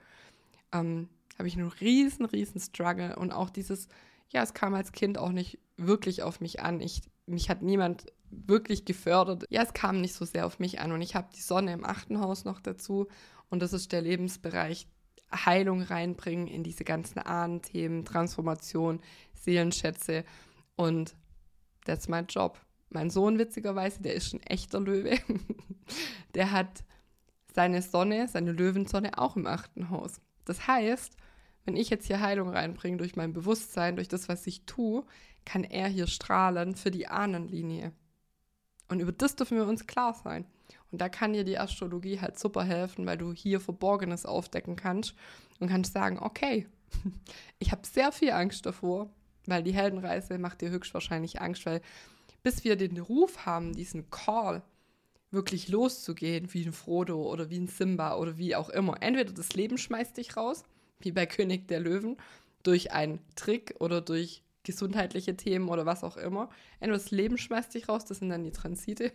Ähm, 0.71 1.07
habe 1.37 1.47
ich 1.47 1.55
einen 1.55 1.67
riesen, 1.67 2.25
riesen 2.25 2.59
Struggle 2.59 3.15
und 3.15 3.31
auch 3.31 3.49
dieses, 3.49 3.89
ja, 4.29 4.41
es 4.41 4.53
kam 4.53 4.73
als 4.73 4.91
Kind 4.91 5.17
auch 5.17 5.31
nicht 5.31 5.59
wirklich 5.77 6.23
auf 6.23 6.41
mich 6.41 6.61
an. 6.61 6.81
Ich, 6.81 7.01
mich 7.25 7.49
hat 7.49 7.61
niemand 7.61 8.05
wirklich 8.29 8.85
gefördert. 8.85 9.45
Ja, 9.49 9.61
es 9.61 9.73
kam 9.73 10.01
nicht 10.01 10.13
so 10.13 10.25
sehr 10.25 10.45
auf 10.45 10.59
mich 10.59 10.79
an 10.79 10.91
und 10.91 11.01
ich 11.01 11.15
habe 11.15 11.29
die 11.35 11.41
Sonne 11.41 11.73
im 11.73 11.85
achten 11.85 12.19
Haus 12.19 12.45
noch 12.45 12.59
dazu 12.59 13.07
und 13.49 13.61
das 13.61 13.73
ist 13.73 13.91
der 13.91 14.01
Lebensbereich 14.01 14.87
Heilung 15.33 15.81
reinbringen 15.81 16.47
in 16.47 16.63
diese 16.63 16.83
ganzen 16.83 17.19
Ahnenthemen, 17.19 18.05
Transformation, 18.05 19.01
Seelenschätze 19.33 20.23
und 20.75 21.15
that's 21.85 22.07
my 22.07 22.19
job. 22.19 22.59
Mein 22.89 23.09
Sohn, 23.09 23.37
witzigerweise, 23.37 24.01
der 24.01 24.13
ist 24.13 24.33
ein 24.33 24.41
echter 24.43 24.79
Löwe. 24.79 25.17
der 26.35 26.51
hat 26.51 26.83
seine 27.53 27.81
Sonne, 27.81 28.27
seine 28.27 28.51
Löwensonne 28.51 29.17
auch 29.17 29.35
im 29.35 29.47
achten 29.47 29.89
Haus. 29.89 30.21
Das 30.45 30.67
heißt, 30.67 31.15
wenn 31.65 31.75
ich 31.75 31.89
jetzt 31.89 32.05
hier 32.05 32.21
Heilung 32.21 32.49
reinbringe 32.49 32.97
durch 32.97 33.15
mein 33.15 33.33
Bewusstsein, 33.33 33.95
durch 33.95 34.07
das, 34.07 34.29
was 34.29 34.45
ich 34.45 34.65
tue, 34.65 35.03
kann 35.45 35.63
er 35.63 35.87
hier 35.87 36.07
strahlen 36.07 36.75
für 36.75 36.91
die 36.91 37.07
Ahnenlinie. 37.07 37.91
Und 38.87 38.99
über 38.99 39.11
das 39.11 39.35
dürfen 39.35 39.57
wir 39.57 39.65
uns 39.65 39.87
klar 39.87 40.13
sein. 40.13 40.45
Und 40.95 41.01
da 41.01 41.09
kann 41.09 41.33
dir 41.33 41.43
die 41.43 41.59
Astrologie 41.59 42.21
halt 42.21 42.39
super 42.39 42.63
helfen, 42.63 43.05
weil 43.05 43.17
du 43.17 43.33
hier 43.33 43.59
Verborgenes 43.59 44.25
aufdecken 44.25 44.77
kannst 44.77 45.13
und 45.59 45.67
kannst 45.67 45.91
sagen, 45.91 46.19
okay, 46.19 46.67
ich 47.59 47.73
habe 47.73 47.85
sehr 47.85 48.13
viel 48.13 48.31
Angst 48.31 48.65
davor, 48.65 49.09
weil 49.45 49.61
die 49.61 49.73
Heldenreise 49.73 50.37
macht 50.37 50.61
dir 50.61 50.69
höchstwahrscheinlich 50.69 51.41
Angst, 51.41 51.65
weil 51.65 51.81
bis 52.43 52.63
wir 52.63 52.77
den 52.77 52.97
Ruf 52.97 53.45
haben, 53.45 53.73
diesen 53.73 54.09
Call, 54.09 54.63
wirklich 55.31 55.67
loszugehen, 55.67 56.53
wie 56.53 56.63
ein 56.63 56.71
Frodo 56.71 57.29
oder 57.29 57.49
wie 57.49 57.59
ein 57.59 57.67
Simba 57.67 58.15
oder 58.15 58.37
wie 58.37 58.55
auch 58.55 58.69
immer. 58.69 59.03
Entweder 59.03 59.33
das 59.33 59.53
Leben 59.53 59.77
schmeißt 59.77 60.15
dich 60.15 60.37
raus 60.37 60.63
wie 60.99 61.11
bei 61.11 61.25
König 61.25 61.67
der 61.67 61.81
Löwen, 61.81 62.15
durch 62.63 62.93
einen 62.93 63.19
Trick 63.35 63.75
oder 63.79 63.99
durch 63.99 64.43
gesundheitliche 64.63 65.35
Themen 65.35 65.67
oder 65.67 65.85
was 65.85 66.05
auch 66.05 66.15
immer. 66.15 66.49
Entweder 66.79 66.99
das 66.99 67.11
Leben 67.11 67.37
schmeißt 67.37 67.73
dich 67.73 67.89
raus, 67.89 68.05
das 68.05 68.19
sind 68.19 68.29
dann 68.29 68.45
die 68.45 68.53
Transite, 68.53 69.11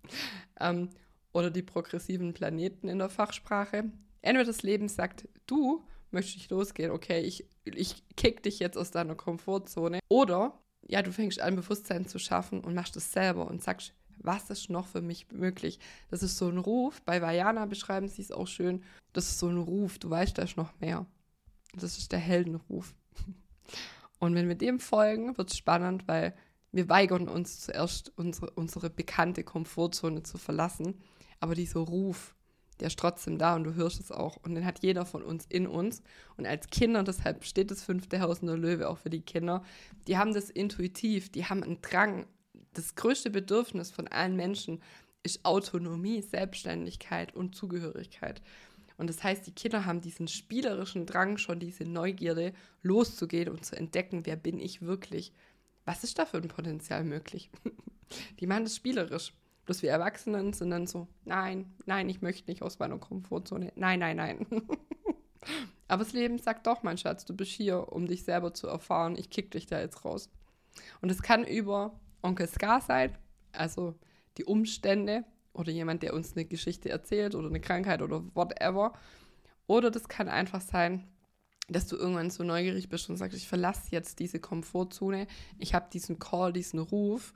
ähm, 0.60 0.90
oder 1.34 1.50
die 1.50 1.62
progressiven 1.62 2.32
Planeten 2.32 2.88
in 2.88 2.98
der 2.98 3.10
Fachsprache. 3.10 3.90
Entweder 4.22 4.46
das 4.46 4.62
Leben 4.62 4.88
sagt, 4.88 5.28
du 5.46 5.84
möchtest 6.10 6.38
nicht 6.38 6.50
losgehen, 6.50 6.92
okay, 6.92 7.20
ich, 7.20 7.44
ich 7.64 8.02
kick 8.16 8.42
dich 8.42 8.60
jetzt 8.60 8.78
aus 8.78 8.90
deiner 8.90 9.16
Komfortzone. 9.16 9.98
Oder, 10.08 10.58
ja, 10.88 11.02
du 11.02 11.12
fängst 11.12 11.40
an, 11.40 11.56
Bewusstsein 11.56 12.06
zu 12.06 12.18
schaffen 12.18 12.60
und 12.60 12.74
machst 12.74 12.96
das 12.96 13.12
selber 13.12 13.48
und 13.48 13.62
sagst, 13.62 13.92
was 14.18 14.48
ist 14.48 14.70
noch 14.70 14.86
für 14.86 15.02
mich 15.02 15.30
möglich? 15.32 15.80
Das 16.08 16.22
ist 16.22 16.38
so 16.38 16.48
ein 16.48 16.58
Ruf. 16.58 17.02
Bei 17.02 17.20
Vajana 17.20 17.66
beschreiben 17.66 18.08
sie 18.08 18.22
es 18.22 18.30
auch 18.30 18.46
schön. 18.46 18.82
Das 19.12 19.28
ist 19.28 19.38
so 19.40 19.48
ein 19.48 19.58
Ruf. 19.58 19.98
Du 19.98 20.08
weißt, 20.08 20.38
da 20.38 20.42
ist 20.42 20.56
noch 20.56 20.72
mehr. 20.80 21.04
Das 21.74 21.98
ist 21.98 22.12
der 22.12 22.20
Heldenruf. 22.20 22.94
Und 24.20 24.34
wenn 24.36 24.48
wir 24.48 24.54
dem 24.54 24.78
folgen, 24.78 25.36
wird 25.36 25.50
es 25.50 25.58
spannend, 25.58 26.06
weil 26.06 26.34
wir 26.70 26.88
weigern 26.88 27.28
uns 27.28 27.60
zuerst, 27.60 28.12
unsere, 28.16 28.50
unsere 28.50 28.88
bekannte 28.88 29.44
Komfortzone 29.44 30.22
zu 30.22 30.38
verlassen. 30.38 31.00
Aber 31.40 31.54
dieser 31.54 31.80
Ruf, 31.80 32.34
der 32.80 32.88
ist 32.88 32.98
trotzdem 32.98 33.38
da 33.38 33.54
und 33.54 33.64
du 33.64 33.74
hörst 33.74 34.00
es 34.00 34.10
auch. 34.10 34.36
Und 34.42 34.54
den 34.54 34.64
hat 34.64 34.82
jeder 34.82 35.06
von 35.06 35.22
uns 35.22 35.46
in 35.48 35.66
uns. 35.66 36.02
Und 36.36 36.46
als 36.46 36.68
Kinder, 36.68 37.02
deshalb 37.02 37.44
steht 37.44 37.70
das 37.70 37.82
fünfte 37.82 38.20
Haus 38.20 38.40
in 38.40 38.48
der 38.48 38.56
Löwe 38.56 38.88
auch 38.88 38.98
für 38.98 39.10
die 39.10 39.22
Kinder, 39.22 39.62
die 40.06 40.18
haben 40.18 40.34
das 40.34 40.50
intuitiv, 40.50 41.30
die 41.30 41.44
haben 41.44 41.62
einen 41.62 41.80
Drang. 41.82 42.26
Das 42.72 42.94
größte 42.94 43.30
Bedürfnis 43.30 43.90
von 43.90 44.08
allen 44.08 44.36
Menschen 44.36 44.80
ist 45.22 45.44
Autonomie, 45.44 46.22
Selbstständigkeit 46.22 47.34
und 47.34 47.54
Zugehörigkeit. 47.54 48.42
Und 48.96 49.10
das 49.10 49.22
heißt, 49.22 49.46
die 49.46 49.52
Kinder 49.52 49.86
haben 49.86 50.00
diesen 50.00 50.28
spielerischen 50.28 51.06
Drang, 51.06 51.38
schon 51.38 51.58
diese 51.58 51.84
Neugierde 51.84 52.52
loszugehen 52.82 53.48
und 53.48 53.64
zu 53.64 53.76
entdecken, 53.76 54.26
wer 54.26 54.36
bin 54.36 54.60
ich 54.60 54.82
wirklich? 54.82 55.32
Was 55.84 56.04
ist 56.04 56.18
da 56.18 56.26
für 56.26 56.36
ein 56.36 56.48
Potenzial 56.48 57.04
möglich? 57.04 57.50
die 58.40 58.46
machen 58.46 58.64
das 58.64 58.76
spielerisch. 58.76 59.32
Bloß 59.64 59.82
wir 59.82 59.90
Erwachsenen 59.90 60.52
sind 60.52 60.70
dann 60.70 60.86
so, 60.86 61.08
nein, 61.24 61.72
nein, 61.86 62.08
ich 62.08 62.20
möchte 62.20 62.50
nicht 62.50 62.62
aus 62.62 62.78
meiner 62.78 62.98
Komfortzone. 62.98 63.72
Nein, 63.76 64.00
nein, 64.00 64.16
nein. 64.16 64.46
Aber 65.88 66.04
das 66.04 66.12
Leben 66.12 66.38
sagt 66.38 66.66
doch, 66.66 66.82
mein 66.82 66.98
Schatz, 66.98 67.24
du 67.24 67.34
bist 67.34 67.52
hier, 67.52 67.92
um 67.92 68.06
dich 68.06 68.24
selber 68.24 68.52
zu 68.54 68.66
erfahren. 68.66 69.16
Ich 69.16 69.30
kick 69.30 69.50
dich 69.50 69.66
da 69.66 69.80
jetzt 69.80 70.04
raus. 70.04 70.30
Und 71.00 71.10
es 71.10 71.22
kann 71.22 71.44
über 71.44 71.98
Onkel 72.22 72.48
Scar 72.48 72.80
sein, 72.80 73.16
also 73.52 73.94
die 74.38 74.44
Umstände 74.44 75.24
oder 75.52 75.70
jemand, 75.70 76.02
der 76.02 76.14
uns 76.14 76.32
eine 76.32 76.44
Geschichte 76.44 76.88
erzählt 76.88 77.34
oder 77.34 77.48
eine 77.48 77.60
Krankheit 77.60 78.02
oder 78.02 78.24
whatever. 78.34 78.92
Oder 79.66 79.90
das 79.90 80.08
kann 80.08 80.28
einfach 80.28 80.60
sein, 80.60 81.06
dass 81.68 81.86
du 81.86 81.96
irgendwann 81.96 82.30
so 82.30 82.44
neugierig 82.44 82.88
bist 82.88 83.08
und 83.08 83.16
sagst, 83.16 83.36
ich 83.36 83.48
verlasse 83.48 83.88
jetzt 83.90 84.18
diese 84.18 84.40
Komfortzone, 84.40 85.26
ich 85.58 85.74
habe 85.74 85.88
diesen 85.92 86.18
Call, 86.18 86.52
diesen 86.52 86.78
Ruf 86.78 87.32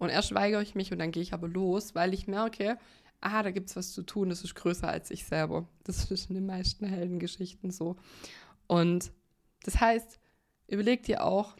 und 0.00 0.08
erst 0.08 0.34
weigere 0.34 0.62
ich 0.62 0.74
mich 0.74 0.90
und 0.92 0.98
dann 0.98 1.12
gehe 1.12 1.22
ich 1.22 1.34
aber 1.34 1.46
los, 1.46 1.94
weil 1.94 2.14
ich 2.14 2.26
merke, 2.26 2.78
ah, 3.20 3.42
da 3.42 3.50
gibt 3.50 3.68
es 3.68 3.76
was 3.76 3.92
zu 3.92 4.02
tun, 4.02 4.30
das 4.30 4.42
ist 4.42 4.54
größer 4.54 4.88
als 4.88 5.10
ich 5.10 5.24
selber. 5.26 5.68
Das 5.84 6.04
ist 6.10 6.30
in 6.30 6.34
den 6.34 6.46
meisten 6.46 6.86
Heldengeschichten 6.86 7.70
so. 7.70 7.96
Und 8.66 9.12
das 9.62 9.78
heißt, 9.78 10.18
überleg 10.68 11.02
dir 11.02 11.22
auch, 11.22 11.54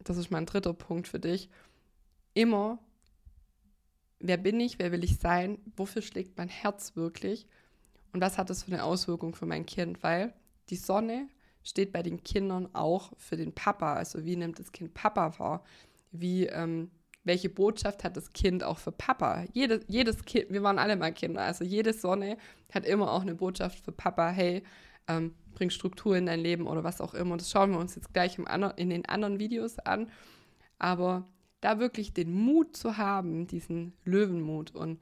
das 0.00 0.16
ist 0.16 0.32
mein 0.32 0.44
dritter 0.44 0.74
Punkt 0.74 1.06
für 1.06 1.20
dich, 1.20 1.48
immer, 2.34 2.80
wer 4.18 4.38
bin 4.38 4.58
ich, 4.58 4.80
wer 4.80 4.90
will 4.90 5.04
ich 5.04 5.18
sein, 5.18 5.58
wofür 5.76 6.02
schlägt 6.02 6.36
mein 6.36 6.48
Herz 6.48 6.96
wirklich 6.96 7.46
und 8.12 8.20
was 8.20 8.38
hat 8.38 8.50
das 8.50 8.64
für 8.64 8.72
eine 8.72 8.82
Auswirkung 8.82 9.36
für 9.36 9.46
mein 9.46 9.66
Kind, 9.66 10.02
weil 10.02 10.34
die 10.68 10.76
Sonne 10.76 11.28
steht 11.62 11.92
bei 11.92 12.02
den 12.02 12.24
Kindern 12.24 12.74
auch 12.74 13.12
für 13.18 13.36
den 13.36 13.54
Papa, 13.54 13.94
also 13.94 14.24
wie 14.24 14.34
nimmt 14.34 14.58
das 14.58 14.72
Kind 14.72 14.94
Papa 14.94 15.38
wahr, 15.38 15.64
wie, 16.10 16.46
ähm, 16.46 16.90
welche 17.24 17.48
Botschaft 17.48 18.04
hat 18.04 18.16
das 18.16 18.32
Kind 18.32 18.62
auch 18.62 18.78
für 18.78 18.92
Papa? 18.92 19.44
Jedes, 19.52 19.84
jedes 19.88 20.24
Kind, 20.24 20.50
wir 20.50 20.62
waren 20.62 20.78
alle 20.78 20.96
mal 20.96 21.12
Kinder, 21.12 21.42
also 21.42 21.64
jede 21.64 21.92
Sonne 21.92 22.36
hat 22.72 22.84
immer 22.84 23.10
auch 23.10 23.22
eine 23.22 23.34
Botschaft 23.34 23.84
für 23.84 23.92
Papa, 23.92 24.28
hey, 24.28 24.62
ähm, 25.08 25.34
bring 25.54 25.70
Struktur 25.70 26.16
in 26.16 26.26
dein 26.26 26.40
Leben 26.40 26.66
oder 26.66 26.84
was 26.84 27.00
auch 27.00 27.14
immer. 27.14 27.32
Und 27.32 27.40
das 27.40 27.50
schauen 27.50 27.70
wir 27.70 27.78
uns 27.78 27.94
jetzt 27.94 28.12
gleich 28.12 28.38
im 28.38 28.46
in 28.76 28.90
den 28.90 29.06
anderen 29.06 29.38
Videos 29.38 29.78
an. 29.78 30.10
Aber 30.78 31.26
da 31.60 31.78
wirklich 31.78 32.12
den 32.12 32.32
Mut 32.32 32.76
zu 32.76 32.96
haben, 32.96 33.46
diesen 33.46 33.94
Löwenmut. 34.04 34.74
Und 34.74 35.00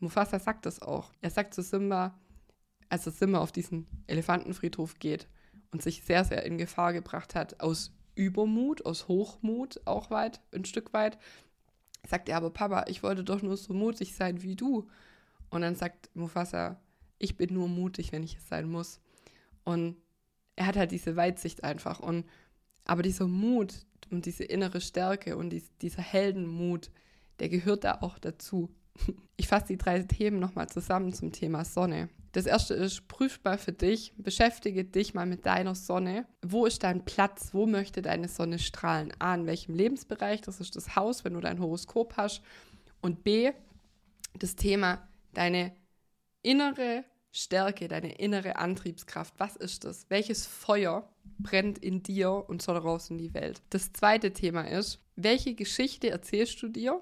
Mufasa 0.00 0.38
sagt 0.38 0.66
das 0.66 0.82
auch. 0.82 1.12
Er 1.20 1.30
sagt 1.30 1.54
zu 1.54 1.62
Simba, 1.62 2.18
als 2.88 3.04
Simba 3.04 3.38
auf 3.38 3.52
diesen 3.52 3.86
Elefantenfriedhof 4.06 4.98
geht 4.98 5.28
und 5.70 5.82
sich 5.82 6.02
sehr, 6.02 6.24
sehr 6.24 6.44
in 6.44 6.58
Gefahr 6.58 6.92
gebracht 6.92 7.34
hat, 7.34 7.60
aus 7.60 7.92
Übermut, 8.14 8.84
aus 8.86 9.08
Hochmut 9.08 9.80
auch 9.86 10.10
weit, 10.10 10.40
ein 10.52 10.64
Stück 10.64 10.92
weit, 10.92 11.18
sagt 12.06 12.28
er 12.28 12.36
aber, 12.36 12.50
Papa, 12.50 12.84
ich 12.88 13.02
wollte 13.02 13.24
doch 13.24 13.42
nur 13.42 13.56
so 13.56 13.72
mutig 13.72 14.14
sein 14.14 14.42
wie 14.42 14.56
du. 14.56 14.88
Und 15.50 15.62
dann 15.62 15.74
sagt 15.74 16.10
Mufasa, 16.14 16.80
ich 17.18 17.36
bin 17.36 17.54
nur 17.54 17.68
mutig, 17.68 18.12
wenn 18.12 18.22
ich 18.22 18.36
es 18.36 18.48
sein 18.48 18.68
muss. 18.68 19.00
Und 19.64 19.96
er 20.56 20.66
hat 20.66 20.76
halt 20.76 20.92
diese 20.92 21.16
Weitsicht 21.16 21.64
einfach. 21.64 22.00
Und 22.00 22.24
aber 22.84 23.02
dieser 23.02 23.26
Mut, 23.26 23.86
und 24.10 24.26
diese 24.26 24.44
innere 24.44 24.80
Stärke 24.80 25.36
und 25.36 25.50
dies, 25.50 25.70
dieser 25.80 26.02
Heldenmut, 26.02 26.90
der 27.38 27.48
gehört 27.48 27.84
da 27.84 27.98
auch 28.00 28.18
dazu. 28.18 28.70
Ich 29.36 29.48
fasse 29.48 29.66
die 29.66 29.76
drei 29.76 29.98
Themen 29.98 30.38
nochmal 30.38 30.68
zusammen 30.68 31.12
zum 31.12 31.32
Thema 31.32 31.64
Sonne. 31.64 32.08
Das 32.34 32.46
erste 32.46 32.74
ist, 32.74 33.06
prüf 33.06 33.38
mal 33.44 33.58
für 33.58 33.70
dich, 33.70 34.12
beschäftige 34.16 34.84
dich 34.84 35.14
mal 35.14 35.24
mit 35.24 35.46
deiner 35.46 35.76
Sonne. 35.76 36.26
Wo 36.42 36.66
ist 36.66 36.82
dein 36.82 37.04
Platz? 37.04 37.50
Wo 37.52 37.64
möchte 37.64 38.02
deine 38.02 38.26
Sonne 38.26 38.58
strahlen? 38.58 39.12
A, 39.20 39.36
in 39.36 39.46
welchem 39.46 39.76
Lebensbereich? 39.76 40.40
Das 40.40 40.60
ist 40.60 40.74
das 40.74 40.96
Haus, 40.96 41.24
wenn 41.24 41.34
du 41.34 41.40
dein 41.40 41.60
Horoskop 41.60 42.16
hast. 42.16 42.42
Und 43.00 43.22
B, 43.22 43.52
das 44.36 44.56
Thema, 44.56 45.06
deine 45.32 45.76
innere 46.42 47.04
Stärke, 47.30 47.86
deine 47.86 48.16
innere 48.16 48.56
Antriebskraft. 48.56 49.34
Was 49.38 49.54
ist 49.54 49.84
das? 49.84 50.06
Welches 50.08 50.44
Feuer 50.44 51.08
brennt 51.38 51.78
in 51.78 52.02
dir 52.02 52.44
und 52.48 52.62
soll 52.62 52.78
raus 52.78 53.10
in 53.10 53.18
die 53.18 53.32
Welt? 53.32 53.62
Das 53.70 53.92
zweite 53.92 54.32
Thema 54.32 54.62
ist, 54.62 54.98
welche 55.14 55.54
Geschichte 55.54 56.10
erzählst 56.10 56.60
du 56.62 56.68
dir, 56.68 57.00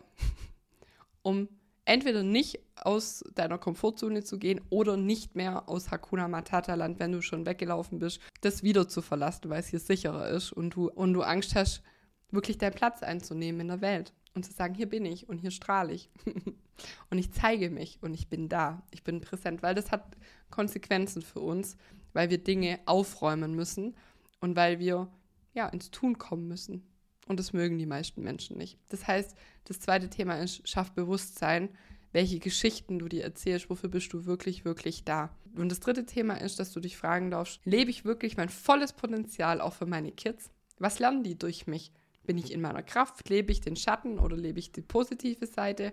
um 1.23 1.49
entweder 1.85 2.23
nicht 2.23 2.61
aus 2.77 3.25
deiner 3.35 3.59
Komfortzone 3.59 4.23
zu 4.23 4.39
gehen 4.39 4.61
oder 4.71 4.97
nicht 4.97 5.35
mehr 5.35 5.69
aus 5.69 5.91
Hakuna 5.91 6.29
Matata 6.29 6.75
Land, 6.75 6.99
wenn 7.01 7.13
du 7.13 7.23
schon 7.23 7.47
weggelaufen 7.47 7.99
bist, 7.99 8.21
das 8.41 8.63
wieder 8.63 8.89
zu 8.89 9.03
verlassen, 9.03 9.51
weil 9.51 9.61
es 9.61 9.69
hier 9.69 9.81
sicherer 9.81 10.29
ist 10.29 10.53
und 10.53 10.75
du, 10.75 10.89
und 10.89 11.13
du 11.13 11.23
Angst 11.23 11.55
hast, 11.55 11.83
wirklich 12.31 12.59
deinen 12.59 12.75
Platz 12.75 13.03
einzunehmen 13.03 13.63
in 13.63 13.69
der 13.69 13.81
Welt 13.81 14.13
und 14.35 14.45
zu 14.45 14.53
sagen, 14.53 14.75
hier 14.75 14.89
bin 14.89 15.05
ich 15.05 15.29
und 15.29 15.39
hier 15.39 15.51
strahle 15.51 15.93
ich. 15.93 16.11
und 17.11 17.19
ich 17.19 17.33
zeige 17.33 17.71
mich 17.71 17.99
und 18.01 18.15
ich 18.15 18.29
bin 18.29 18.49
da, 18.49 18.83
ich 18.91 19.03
bin 19.03 19.21
präsent, 19.21 19.63
weil 19.63 19.75
das 19.75 19.91
hat 19.91 20.17
Konsequenzen 20.51 21.23
für 21.23 21.41
uns, 21.41 21.77
weil 22.13 22.31
wir 22.31 22.39
Dinge 22.39 22.81
aufräumen 22.87 23.55
müssen 23.55 23.95
und 24.41 24.57
weil 24.57 24.79
wir 24.79 25.09
ja 25.55 25.69
ins 25.69 25.91
Tun 25.91 26.19
kommen 26.19 26.49
müssen. 26.49 26.87
Und 27.27 27.39
das 27.39 27.53
mögen 27.53 27.79
die 27.79 27.87
meisten 27.87 28.23
Menschen 28.23 28.59
nicht. 28.59 28.79
Das 28.89 29.07
heißt, 29.07 29.37
das 29.65 29.81
zweite 29.81 30.11
Thema 30.11 30.37
ist, 30.39 30.67
schaff 30.69 30.93
Bewusstsein, 30.93 31.69
welche 32.13 32.39
Geschichten 32.39 32.99
du 32.99 33.09
dir 33.09 33.25
erzählst, 33.25 33.71
wofür 33.71 33.89
bist 33.89 34.13
du 34.13 34.27
wirklich, 34.27 34.65
wirklich 34.65 35.05
da. 35.05 35.35
Und 35.57 35.71
das 35.71 35.81
dritte 35.81 36.05
Thema 36.05 36.35
ist, 36.35 36.59
dass 36.59 36.73
du 36.73 36.81
dich 36.81 36.97
fragen 36.97 37.31
darfst, 37.31 37.61
lebe 37.65 37.91
ich 37.91 38.05
wirklich 38.05 38.37
mein 38.37 38.49
volles 38.49 38.93
Potenzial 38.93 39.61
auch 39.61 39.73
für 39.73 39.87
meine 39.87 40.13
Kids? 40.13 40.51
Was 40.79 40.99
lernen 40.99 41.23
die 41.23 41.39
durch 41.39 41.67
mich? 41.67 41.93
Bin 42.25 42.39
ich 42.39 42.53
in 42.53 42.61
meiner 42.61 42.83
Kraft? 42.83 43.29
Lebe 43.29 43.51
ich 43.51 43.61
den 43.61 43.77
Schatten 43.77 44.19
oder 44.19 44.37
lebe 44.37 44.59
ich 44.59 44.73
die 44.73 44.83
positive 44.83 45.47
Seite? 45.47 45.93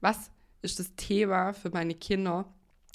Was 0.00 0.30
ist 0.62 0.78
das 0.78 0.94
Thema 0.96 1.52
für 1.52 1.70
meine 1.70 1.94
Kinder? 1.94 2.52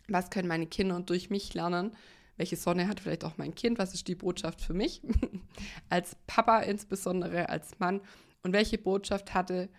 Was 0.07 0.29
können 0.29 0.47
meine 0.47 0.67
Kinder 0.67 0.99
durch 1.01 1.29
mich 1.29 1.53
lernen? 1.53 1.95
Welche 2.37 2.55
Sonne 2.55 2.87
hat 2.87 2.99
vielleicht 2.99 3.25
auch 3.25 3.37
mein 3.37 3.55
Kind? 3.55 3.79
Was 3.79 3.93
ist 3.93 4.07
die 4.07 4.15
Botschaft 4.15 4.61
für 4.61 4.73
mich? 4.73 5.01
als 5.89 6.15
Papa 6.27 6.59
insbesondere, 6.59 7.49
als 7.49 7.79
Mann. 7.79 8.01
Und 8.43 8.53
welche 8.53 8.77
Botschaft 8.77 9.33
hatte 9.33 9.69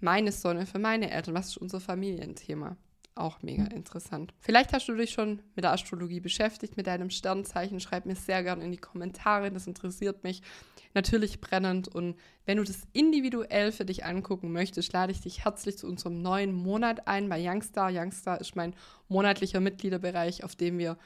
meine 0.00 0.32
Sonne 0.32 0.66
für 0.66 0.78
meine 0.78 1.10
Eltern? 1.10 1.34
Was 1.34 1.48
ist 1.48 1.56
unser 1.58 1.80
Familienthema? 1.80 2.76
Auch 3.14 3.42
mega 3.42 3.64
interessant. 3.64 4.32
Vielleicht 4.38 4.72
hast 4.72 4.88
du 4.88 4.94
dich 4.94 5.10
schon 5.10 5.42
mit 5.56 5.64
der 5.64 5.72
Astrologie 5.72 6.20
beschäftigt, 6.20 6.76
mit 6.76 6.86
deinem 6.86 7.10
Sternzeichen. 7.10 7.80
Schreib 7.80 8.06
mir 8.06 8.14
sehr 8.14 8.44
gerne 8.44 8.62
in 8.62 8.70
die 8.70 8.78
Kommentare, 8.78 9.50
das 9.50 9.66
interessiert 9.66 10.22
mich 10.22 10.40
natürlich 10.94 11.40
brennend. 11.40 11.88
Und 11.88 12.16
wenn 12.46 12.58
du 12.58 12.64
das 12.64 12.82
individuell 12.92 13.72
für 13.72 13.84
dich 13.84 14.04
angucken 14.04 14.52
möchtest, 14.52 14.92
lade 14.92 15.10
ich 15.10 15.20
dich 15.20 15.44
herzlich 15.44 15.76
zu 15.78 15.88
unserem 15.88 16.22
neuen 16.22 16.52
Monat 16.52 17.08
ein 17.08 17.28
bei 17.28 17.40
Youngstar. 17.40 17.90
Youngstar 17.90 18.40
ist 18.40 18.54
mein 18.54 18.74
monatlicher 19.08 19.58
Mitgliederbereich, 19.58 20.44
auf 20.44 20.54
dem 20.54 20.78
wir 20.78 20.96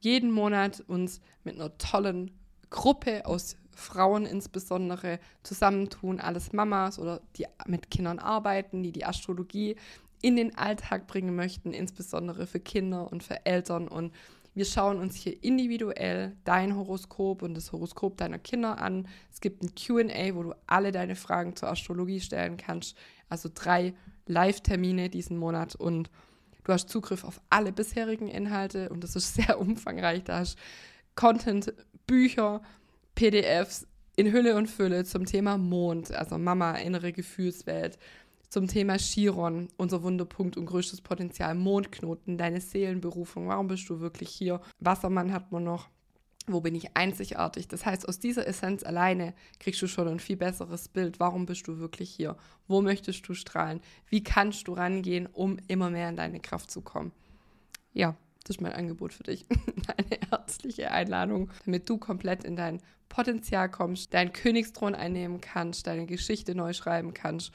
jeden 0.00 0.30
Monat 0.30 0.80
uns 0.86 1.20
mit 1.44 1.54
einer 1.54 1.76
tollen 1.78 2.30
Gruppe 2.70 3.26
aus 3.26 3.56
Frauen 3.76 4.24
insbesondere 4.26 5.20
zusammentun, 5.42 6.18
alles 6.18 6.52
Mamas 6.52 6.98
oder 6.98 7.20
die 7.36 7.46
mit 7.66 7.90
Kindern 7.90 8.18
arbeiten, 8.18 8.82
die 8.82 8.92
die 8.92 9.04
Astrologie 9.04 9.76
in 10.22 10.36
den 10.36 10.56
Alltag 10.56 11.06
bringen 11.06 11.36
möchten, 11.36 11.72
insbesondere 11.72 12.46
für 12.46 12.58
Kinder 12.58 13.12
und 13.12 13.22
für 13.22 13.44
Eltern. 13.44 13.86
Und 13.86 14.12
wir 14.54 14.64
schauen 14.64 14.98
uns 14.98 15.14
hier 15.14 15.44
individuell 15.44 16.34
dein 16.44 16.74
Horoskop 16.74 17.42
und 17.42 17.54
das 17.54 17.72
Horoskop 17.72 18.16
deiner 18.16 18.38
Kinder 18.38 18.78
an. 18.78 19.06
Es 19.30 19.42
gibt 19.42 19.62
ein 19.62 19.74
QA, 19.74 20.34
wo 20.34 20.42
du 20.42 20.54
alle 20.66 20.92
deine 20.92 21.14
Fragen 21.14 21.54
zur 21.54 21.68
Astrologie 21.68 22.20
stellen 22.20 22.56
kannst. 22.56 22.96
Also 23.28 23.50
drei 23.52 23.94
Live-Termine 24.26 25.10
diesen 25.10 25.36
Monat 25.36 25.76
und 25.76 26.10
du 26.66 26.72
hast 26.72 26.88
Zugriff 26.88 27.24
auf 27.24 27.40
alle 27.48 27.72
bisherigen 27.72 28.28
Inhalte 28.28 28.88
und 28.90 29.04
das 29.04 29.16
ist 29.16 29.34
sehr 29.36 29.58
umfangreich. 29.58 30.24
Da 30.24 30.40
hast 30.40 30.58
Content, 31.14 31.72
Bücher, 32.06 32.60
PDFs 33.14 33.86
in 34.16 34.32
Hülle 34.32 34.56
und 34.56 34.66
Fülle 34.66 35.04
zum 35.04 35.24
Thema 35.24 35.56
Mond, 35.58 36.12
also 36.12 36.38
Mama, 36.38 36.72
innere 36.72 37.12
Gefühlswelt, 37.12 37.98
zum 38.48 38.66
Thema 38.66 38.96
Chiron, 38.96 39.68
unser 39.76 40.02
Wunderpunkt 40.02 40.56
und 40.56 40.66
größtes 40.66 41.00
Potenzial, 41.00 41.54
Mondknoten, 41.54 42.38
deine 42.38 42.60
Seelenberufung, 42.60 43.48
warum 43.48 43.68
bist 43.68 43.88
du 43.88 44.00
wirklich 44.00 44.30
hier? 44.30 44.60
Wassermann 44.80 45.32
hat 45.32 45.52
man 45.52 45.64
noch. 45.64 45.88
Wo 46.48 46.60
bin 46.60 46.74
ich 46.76 46.96
einzigartig? 46.96 47.66
Das 47.66 47.84
heißt, 47.84 48.08
aus 48.08 48.20
dieser 48.20 48.46
Essenz 48.46 48.84
alleine 48.84 49.34
kriegst 49.58 49.82
du 49.82 49.88
schon 49.88 50.06
ein 50.06 50.20
viel 50.20 50.36
besseres 50.36 50.88
Bild. 50.88 51.18
Warum 51.18 51.44
bist 51.44 51.66
du 51.66 51.78
wirklich 51.78 52.10
hier? 52.10 52.36
Wo 52.68 52.82
möchtest 52.82 53.28
du 53.28 53.34
strahlen? 53.34 53.80
Wie 54.08 54.22
kannst 54.22 54.68
du 54.68 54.74
rangehen, 54.74 55.26
um 55.26 55.58
immer 55.66 55.90
mehr 55.90 56.08
in 56.08 56.16
deine 56.16 56.38
Kraft 56.38 56.70
zu 56.70 56.82
kommen? 56.82 57.10
Ja, 57.92 58.16
das 58.44 58.56
ist 58.56 58.60
mein 58.60 58.74
Angebot 58.74 59.12
für 59.12 59.24
dich. 59.24 59.44
Eine 59.96 60.20
herzliche 60.30 60.92
Einladung, 60.92 61.50
damit 61.64 61.88
du 61.88 61.98
komplett 61.98 62.44
in 62.44 62.54
dein 62.54 62.80
Potenzial 63.08 63.68
kommst, 63.68 64.14
deinen 64.14 64.32
Königsthron 64.32 64.94
einnehmen 64.94 65.40
kannst, 65.40 65.88
deine 65.88 66.06
Geschichte 66.06 66.54
neu 66.54 66.72
schreiben 66.72 67.12
kannst 67.12 67.50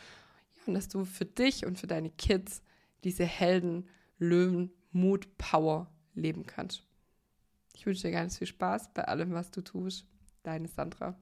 und 0.65 0.73
dass 0.73 0.89
du 0.89 1.05
für 1.05 1.25
dich 1.25 1.65
und 1.65 1.79
für 1.79 1.87
deine 1.87 2.09
Kids 2.09 2.61
diese 3.03 3.25
Helden, 3.25 3.87
Löwen, 4.19 4.71
Mut, 4.91 5.37
Power 5.37 5.89
leben 6.13 6.45
kannst. 6.45 6.83
Ich 7.73 7.85
wünsche 7.85 8.03
dir 8.03 8.11
ganz 8.11 8.37
viel 8.37 8.47
Spaß 8.47 8.93
bei 8.93 9.05
allem, 9.05 9.33
was 9.33 9.51
du 9.51 9.61
tust. 9.61 10.05
Deine 10.43 10.67
Sandra. 10.67 11.15